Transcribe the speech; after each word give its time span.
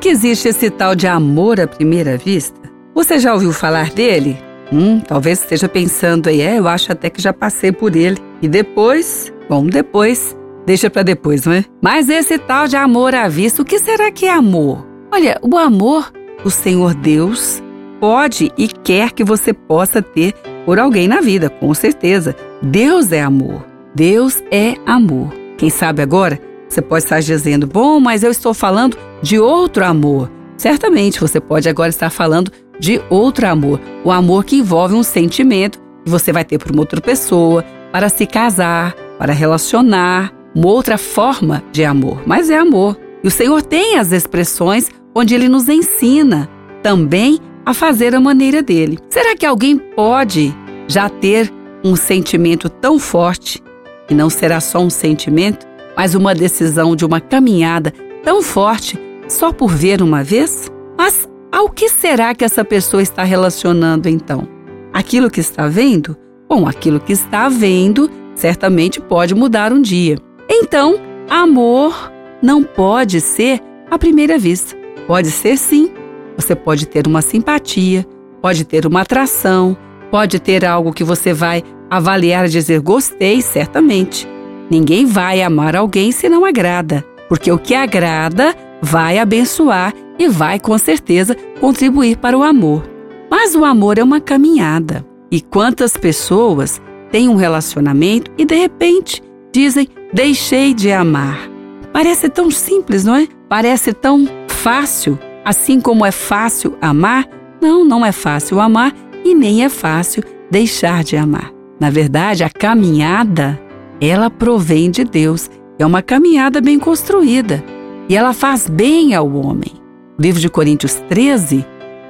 que 0.00 0.08
existe 0.08 0.48
esse 0.48 0.70
tal 0.70 0.94
de 0.94 1.06
amor 1.06 1.60
à 1.60 1.66
primeira 1.66 2.16
vista? 2.16 2.58
Você 2.94 3.18
já 3.18 3.34
ouviu 3.34 3.52
falar 3.52 3.90
dele? 3.90 4.38
Hum, 4.72 4.98
talvez 4.98 5.40
esteja 5.40 5.68
pensando 5.68 6.28
aí, 6.28 6.40
é, 6.40 6.58
eu 6.58 6.66
acho 6.66 6.90
até 6.90 7.10
que 7.10 7.20
já 7.20 7.34
passei 7.34 7.70
por 7.70 7.94
ele. 7.94 8.16
E 8.40 8.48
depois, 8.48 9.30
bom, 9.48 9.66
depois, 9.66 10.34
deixa 10.64 10.88
para 10.88 11.02
depois, 11.02 11.44
não 11.44 11.52
é? 11.52 11.64
Mas 11.82 12.08
esse 12.08 12.38
tal 12.38 12.66
de 12.66 12.76
amor 12.76 13.14
à 13.14 13.28
vista, 13.28 13.60
o 13.60 13.64
que 13.64 13.78
será 13.78 14.10
que 14.10 14.24
é 14.24 14.32
amor? 14.32 14.86
Olha, 15.12 15.38
o 15.42 15.58
amor, 15.58 16.10
o 16.44 16.50
Senhor 16.50 16.94
Deus 16.94 17.62
pode 18.00 18.50
e 18.56 18.68
quer 18.68 19.12
que 19.12 19.22
você 19.22 19.52
possa 19.52 20.00
ter 20.00 20.32
por 20.64 20.78
alguém 20.78 21.08
na 21.08 21.20
vida, 21.20 21.50
com 21.50 21.74
certeza. 21.74 22.34
Deus 22.62 23.12
é 23.12 23.20
amor. 23.20 23.66
Deus 23.94 24.42
é 24.50 24.76
amor. 24.86 25.30
Quem 25.58 25.68
sabe 25.68 26.00
agora 26.00 26.40
você 26.70 26.80
pode 26.80 27.04
estar 27.04 27.20
dizendo, 27.20 27.66
bom, 27.66 27.98
mas 27.98 28.22
eu 28.22 28.30
estou 28.30 28.54
falando 28.54 28.96
de 29.20 29.38
outro 29.38 29.84
amor. 29.84 30.30
Certamente 30.56 31.20
você 31.20 31.40
pode 31.40 31.68
agora 31.68 31.88
estar 31.90 32.10
falando 32.10 32.52
de 32.78 33.02
outro 33.10 33.46
amor, 33.46 33.80
o 34.04 34.10
amor 34.10 34.44
que 34.44 34.56
envolve 34.56 34.94
um 34.94 35.02
sentimento 35.02 35.78
que 36.04 36.10
você 36.10 36.32
vai 36.32 36.44
ter 36.44 36.58
por 36.58 36.70
uma 36.70 36.80
outra 36.80 37.00
pessoa, 37.00 37.64
para 37.92 38.08
se 38.08 38.24
casar, 38.24 38.94
para 39.18 39.32
relacionar, 39.32 40.32
uma 40.54 40.68
outra 40.68 40.96
forma 40.96 41.62
de 41.72 41.84
amor, 41.84 42.22
mas 42.24 42.48
é 42.48 42.56
amor. 42.56 42.96
E 43.22 43.28
o 43.28 43.30
Senhor 43.30 43.62
tem 43.62 43.98
as 43.98 44.12
expressões 44.12 44.88
onde 45.14 45.34
ele 45.34 45.48
nos 45.48 45.68
ensina 45.68 46.48
também 46.82 47.38
a 47.66 47.74
fazer 47.74 48.14
a 48.14 48.20
maneira 48.20 48.62
dele. 48.62 48.98
Será 49.10 49.36
que 49.36 49.44
alguém 49.44 49.76
pode 49.76 50.54
já 50.88 51.08
ter 51.08 51.52
um 51.84 51.96
sentimento 51.96 52.68
tão 52.68 52.98
forte 52.98 53.62
e 54.08 54.14
não 54.14 54.30
será 54.30 54.60
só 54.60 54.80
um 54.80 54.90
sentimento, 54.90 55.66
mas 56.00 56.14
uma 56.14 56.34
decisão 56.34 56.96
de 56.96 57.04
uma 57.04 57.20
caminhada 57.20 57.92
tão 58.24 58.40
forte 58.42 58.98
só 59.28 59.52
por 59.52 59.68
ver 59.68 60.00
uma 60.00 60.24
vez? 60.24 60.72
Mas 60.96 61.28
ao 61.52 61.68
que 61.68 61.90
será 61.90 62.34
que 62.34 62.42
essa 62.42 62.64
pessoa 62.64 63.02
está 63.02 63.22
relacionando 63.22 64.08
então? 64.08 64.48
Aquilo 64.94 65.30
que 65.30 65.40
está 65.40 65.68
vendo? 65.68 66.16
Bom, 66.48 66.66
aquilo 66.66 67.00
que 67.00 67.12
está 67.12 67.50
vendo 67.50 68.10
certamente 68.34 68.98
pode 68.98 69.34
mudar 69.34 69.74
um 69.74 69.82
dia. 69.82 70.16
Então, 70.48 70.98
amor 71.28 72.10
não 72.40 72.64
pode 72.64 73.20
ser 73.20 73.60
à 73.90 73.98
primeira 73.98 74.38
vista. 74.38 74.74
Pode 75.06 75.30
ser 75.30 75.58
sim. 75.58 75.92
Você 76.34 76.56
pode 76.56 76.86
ter 76.86 77.06
uma 77.06 77.20
simpatia, 77.20 78.06
pode 78.40 78.64
ter 78.64 78.86
uma 78.86 79.02
atração, 79.02 79.76
pode 80.10 80.40
ter 80.40 80.64
algo 80.64 80.94
que 80.94 81.04
você 81.04 81.34
vai 81.34 81.62
avaliar 81.90 82.46
e 82.46 82.48
dizer 82.48 82.80
gostei, 82.80 83.42
certamente. 83.42 84.26
Ninguém 84.70 85.04
vai 85.04 85.42
amar 85.42 85.74
alguém 85.74 86.12
se 86.12 86.28
não 86.28 86.44
agrada, 86.44 87.04
porque 87.28 87.50
o 87.50 87.58
que 87.58 87.74
agrada 87.74 88.54
vai 88.80 89.18
abençoar 89.18 89.92
e 90.18 90.28
vai 90.28 90.60
com 90.60 90.78
certeza 90.78 91.36
contribuir 91.60 92.16
para 92.16 92.38
o 92.38 92.42
amor. 92.42 92.88
Mas 93.28 93.54
o 93.54 93.64
amor 93.64 93.98
é 93.98 94.04
uma 94.04 94.20
caminhada. 94.20 95.04
E 95.30 95.40
quantas 95.40 95.96
pessoas 95.96 96.80
têm 97.10 97.28
um 97.28 97.36
relacionamento 97.36 98.30
e 98.38 98.44
de 98.44 98.54
repente 98.54 99.22
dizem 99.52 99.88
deixei 100.12 100.72
de 100.72 100.92
amar. 100.92 101.48
Parece 101.92 102.28
tão 102.28 102.50
simples, 102.50 103.04
não 103.04 103.16
é? 103.16 103.26
Parece 103.48 103.92
tão 103.92 104.28
fácil, 104.48 105.18
assim 105.44 105.80
como 105.80 106.06
é 106.06 106.12
fácil 106.12 106.76
amar. 106.80 107.28
Não, 107.60 107.84
não 107.84 108.06
é 108.06 108.12
fácil 108.12 108.60
amar 108.60 108.94
e 109.24 109.34
nem 109.34 109.64
é 109.64 109.68
fácil 109.68 110.22
deixar 110.50 111.02
de 111.02 111.16
amar. 111.16 111.52
Na 111.78 111.90
verdade, 111.90 112.44
a 112.44 112.50
caminhada 112.50 113.60
ela 114.00 114.30
provém 114.30 114.90
de 114.90 115.04
Deus. 115.04 115.50
É 115.78 115.84
uma 115.84 116.02
caminhada 116.02 116.60
bem 116.60 116.78
construída 116.78 117.62
e 118.08 118.16
ela 118.16 118.32
faz 118.32 118.68
bem 118.68 119.14
ao 119.14 119.30
homem. 119.32 119.72
O 120.18 120.22
livro 120.22 120.40
de 120.40 120.48
Coríntios 120.48 120.94
13, 121.08 121.64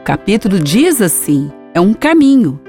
capítulo 0.04 0.58
diz 0.58 1.00
assim: 1.00 1.50
é 1.74 1.80
um 1.80 1.94
caminho. 1.94 2.60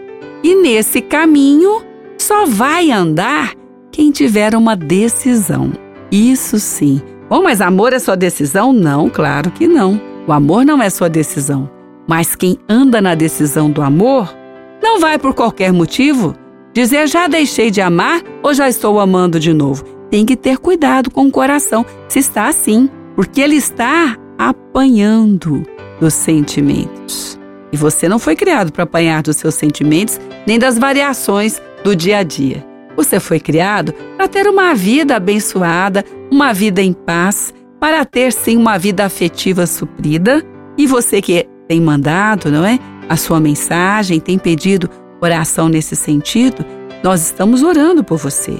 E 0.44 0.56
nesse 0.56 1.02
caminho 1.02 1.82
só 2.18 2.46
vai 2.46 2.92
andar 2.92 3.54
quem 3.92 4.12
tiver 4.12 4.56
uma 4.56 4.76
decisão. 4.76 5.72
Isso 6.12 6.60
sim. 6.60 7.02
Bom, 7.30 7.44
mas 7.44 7.62
amor 7.62 7.94
é 7.94 8.00
sua 8.00 8.18
decisão? 8.18 8.74
Não, 8.74 9.10
claro 9.10 9.52
que 9.52 9.68
não. 9.68 10.00
O 10.28 10.34
amor 10.34 10.66
não 10.66 10.82
é 10.82 10.90
sua 10.90 11.10
decisão. 11.10 11.70
Mas 12.08 12.36
quem 12.36 12.58
anda 12.68 13.02
na 13.02 13.16
decisão 13.16 13.70
do 13.70 13.82
amor 13.82 14.36
não 14.82 15.00
vai 15.00 15.18
por 15.18 15.34
qualquer 15.34 15.72
motivo 15.72 16.36
Dizer 16.74 17.08
já 17.08 17.28
deixei 17.28 17.70
de 17.70 17.82
amar 17.82 18.22
ou 18.42 18.54
já 18.54 18.70
estou 18.70 19.00
amando 19.00 19.40
de 19.40 19.54
novo. 19.54 19.84
Tem 20.10 20.26
que 20.26 20.36
ter 20.36 20.58
cuidado 20.58 21.12
com 21.12 21.28
o 21.28 21.32
coração, 21.32 21.86
se 22.08 22.20
está 22.20 22.48
assim, 22.48 22.90
porque 23.16 23.42
ele 23.42 23.56
está 23.56 24.18
apanhando 24.38 25.64
dos 26.00 26.14
sentimentos. 26.14 27.40
E 27.72 27.78
você 27.78 28.10
não 28.10 28.20
foi 28.20 28.36
criado 28.36 28.72
para 28.72 28.84
apanhar 28.84 29.22
dos 29.22 29.38
seus 29.38 29.56
sentimentos 29.56 30.20
nem 30.46 30.60
das 30.60 30.78
variações 30.78 31.62
do 31.84 31.96
dia 31.96 32.20
a 32.20 32.24
dia. 32.24 32.66
Você 32.96 33.20
foi 33.20 33.40
criado 33.40 33.94
para 34.18 34.28
ter 34.28 34.48
uma 34.48 34.74
vida 34.74 35.16
abençoada, 35.16 36.04
uma 36.32 36.54
vida 36.54 36.82
em 36.82 36.94
paz, 36.94 37.54
para 37.80 38.04
ter 38.06 38.34
sim 38.34 38.58
uma 38.58 38.78
vida 38.78 39.06
afetiva 39.06 39.66
suprida. 39.66 40.44
E 40.78 40.86
você 40.86 41.22
que 41.22 41.48
tem 41.68 41.80
mandado, 41.80 42.52
não 42.52 42.66
é? 42.66 42.80
A 43.08 43.16
sua 43.18 43.40
mensagem, 43.40 44.20
tem 44.20 44.38
pedido 44.38 44.90
oração 45.22 45.70
nesse 45.70 45.96
sentido, 45.96 46.66
nós 47.04 47.22
estamos 47.22 47.64
orando 47.64 48.04
por 48.04 48.18
você. 48.18 48.58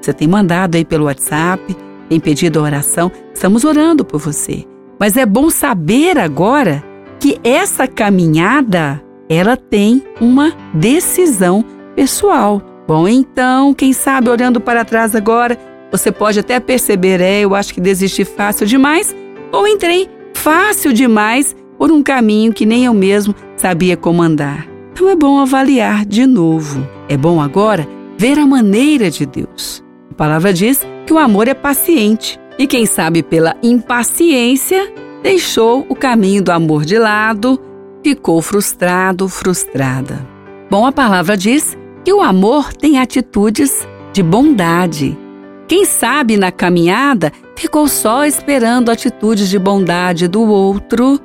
Você 0.00 0.12
tem 0.12 0.28
mandado 0.28 0.76
aí 0.76 0.84
pelo 0.84 1.06
WhatsApp, 1.06 1.76
tem 2.08 2.20
pedido 2.20 2.60
oração, 2.60 3.10
estamos 3.32 3.64
orando 3.64 4.04
por 4.04 4.20
você. 4.20 4.64
Mas 4.98 5.16
é 5.16 5.26
bom 5.26 5.50
saber 5.50 6.18
agora 6.18 6.84
que 7.18 7.38
essa 7.42 7.86
caminhada, 7.86 9.02
ela 9.28 9.56
tem 9.56 10.02
uma 10.20 10.52
decisão 10.72 11.64
pessoal. 11.96 12.62
Bom, 12.86 13.08
então, 13.08 13.72
quem 13.72 13.92
sabe 13.92 14.28
olhando 14.28 14.60
para 14.60 14.84
trás 14.84 15.14
agora, 15.14 15.58
você 15.90 16.12
pode 16.12 16.38
até 16.38 16.60
perceber, 16.60 17.20
é, 17.20 17.40
eu 17.40 17.54
acho 17.54 17.72
que 17.72 17.80
desisti 17.80 18.24
fácil 18.24 18.66
demais, 18.66 19.14
ou 19.50 19.66
entrei 19.66 20.08
fácil 20.34 20.92
demais 20.92 21.56
por 21.78 21.90
um 21.90 22.02
caminho 22.02 22.52
que 22.52 22.66
nem 22.66 22.84
eu 22.84 22.92
mesmo 22.92 23.34
sabia 23.56 23.96
como 23.96 24.22
andar. 24.22 24.73
Então 24.94 25.10
é 25.10 25.16
bom 25.16 25.40
avaliar 25.40 26.06
de 26.06 26.24
novo. 26.24 26.88
É 27.08 27.16
bom 27.16 27.42
agora 27.42 27.84
ver 28.16 28.38
a 28.38 28.46
maneira 28.46 29.10
de 29.10 29.26
Deus. 29.26 29.82
A 30.12 30.14
palavra 30.14 30.52
diz 30.52 30.86
que 31.04 31.12
o 31.12 31.18
amor 31.18 31.48
é 31.48 31.52
paciente 31.52 32.38
e 32.56 32.64
quem 32.64 32.86
sabe 32.86 33.20
pela 33.20 33.56
impaciência 33.60 34.94
deixou 35.20 35.84
o 35.88 35.96
caminho 35.96 36.44
do 36.44 36.52
amor 36.52 36.84
de 36.84 36.96
lado, 36.96 37.60
ficou 38.04 38.40
frustrado, 38.40 39.28
frustrada. 39.28 40.24
Bom, 40.70 40.86
a 40.86 40.92
palavra 40.92 41.36
diz 41.36 41.76
que 42.04 42.12
o 42.12 42.22
amor 42.22 42.72
tem 42.72 43.00
atitudes 43.00 43.88
de 44.12 44.22
bondade. 44.22 45.18
Quem 45.66 45.84
sabe 45.84 46.36
na 46.36 46.52
caminhada 46.52 47.32
ficou 47.56 47.88
só 47.88 48.24
esperando 48.24 48.92
atitudes 48.92 49.48
de 49.48 49.58
bondade 49.58 50.28
do 50.28 50.42
outro, 50.42 51.18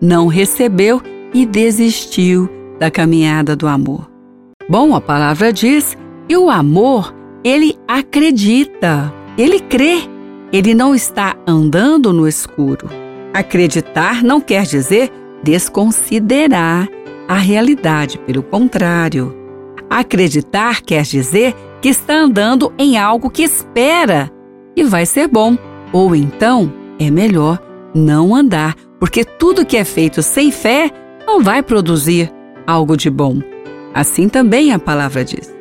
não 0.00 0.28
recebeu 0.28 1.02
e 1.34 1.44
desistiu 1.44 2.55
da 2.78 2.90
caminhada 2.90 3.56
do 3.56 3.66
amor. 3.66 4.10
Bom, 4.68 4.94
a 4.94 5.00
palavra 5.00 5.52
diz 5.52 5.96
que 6.28 6.36
o 6.36 6.50
amor, 6.50 7.14
ele 7.44 7.76
acredita, 7.86 9.12
ele 9.38 9.60
crê, 9.60 10.00
ele 10.52 10.74
não 10.74 10.94
está 10.94 11.36
andando 11.46 12.12
no 12.12 12.26
escuro. 12.26 12.88
Acreditar 13.32 14.22
não 14.22 14.40
quer 14.40 14.64
dizer 14.64 15.12
desconsiderar 15.42 16.88
a 17.28 17.36
realidade, 17.36 18.18
pelo 18.18 18.42
contrário. 18.42 19.34
Acreditar 19.88 20.80
quer 20.80 21.02
dizer 21.02 21.54
que 21.80 21.88
está 21.88 22.14
andando 22.14 22.72
em 22.78 22.98
algo 22.98 23.30
que 23.30 23.42
espera 23.42 24.30
e 24.74 24.82
vai 24.82 25.06
ser 25.06 25.28
bom, 25.28 25.56
ou 25.92 26.14
então 26.14 26.72
é 26.98 27.10
melhor 27.10 27.60
não 27.94 28.34
andar, 28.34 28.74
porque 28.98 29.24
tudo 29.24 29.64
que 29.64 29.76
é 29.76 29.84
feito 29.84 30.22
sem 30.22 30.50
fé 30.50 30.90
não 31.26 31.40
vai 31.40 31.62
produzir 31.62 32.32
algo 32.66 32.96
de 32.96 33.08
bom. 33.10 33.40
Assim 33.94 34.28
também 34.28 34.72
a 34.72 34.78
palavra 34.78 35.24
diz. 35.24 35.54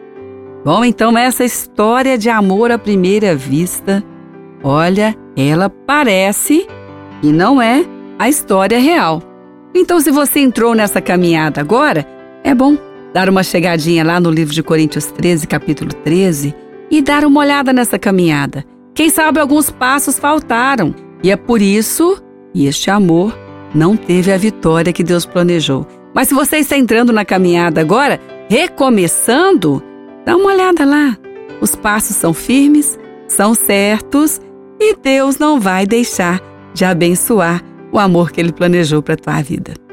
Bom, 0.63 0.83
então 0.83 1.17
essa 1.17 1.45
história 1.45 2.17
de 2.17 2.29
amor 2.29 2.71
à 2.71 2.77
primeira 2.77 3.35
vista, 3.35 4.03
olha, 4.63 5.15
ela 5.37 5.69
parece 5.69 6.67
e 7.21 7.27
não 7.31 7.61
é 7.61 7.85
a 8.17 8.27
história 8.27 8.79
real. 8.79 9.21
Então, 9.73 9.99
se 9.99 10.09
você 10.09 10.39
entrou 10.39 10.73
nessa 10.73 11.01
caminhada 11.01 11.59
agora, 11.59 12.07
é 12.43 12.55
bom 12.55 12.77
dar 13.13 13.29
uma 13.29 13.43
chegadinha 13.43 14.03
lá 14.03 14.19
no 14.19 14.29
livro 14.29 14.53
de 14.53 14.63
Coríntios 14.63 15.05
13, 15.05 15.47
capítulo 15.47 15.91
13, 16.03 16.55
e 16.89 17.01
dar 17.01 17.25
uma 17.25 17.41
olhada 17.41 17.71
nessa 17.71 17.99
caminhada. 17.99 18.65
Quem 18.93 19.09
sabe 19.09 19.39
alguns 19.39 19.69
passos 19.69 20.17
faltaram, 20.17 20.95
e 21.21 21.29
é 21.29 21.35
por 21.35 21.61
isso 21.61 22.21
que 22.53 22.65
este 22.65 22.89
amor 22.89 23.37
não 23.73 23.97
teve 23.97 24.31
a 24.31 24.37
vitória 24.37 24.93
que 24.93 25.03
Deus 25.03 25.25
planejou. 25.25 25.85
Mas 26.15 26.29
se 26.29 26.33
você 26.33 26.57
está 26.57 26.77
entrando 26.77 27.11
na 27.11 27.25
caminhada 27.25 27.81
agora, 27.81 28.21
recomeçando, 28.49 29.83
dá 30.25 30.37
uma 30.37 30.53
olhada 30.53 30.85
lá. 30.85 31.17
Os 31.59 31.75
passos 31.75 32.15
são 32.15 32.33
firmes, 32.33 32.97
são 33.27 33.53
certos 33.53 34.39
e 34.79 34.95
Deus 34.95 35.37
não 35.37 35.59
vai 35.59 35.85
deixar 35.85 36.41
de 36.73 36.85
abençoar 36.85 37.61
o 37.91 37.99
amor 37.99 38.31
que 38.31 38.39
ele 38.39 38.53
planejou 38.53 39.01
para 39.01 39.17
tua 39.17 39.41
vida. 39.41 39.84